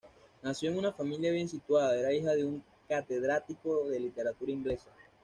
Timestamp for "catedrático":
2.87-3.87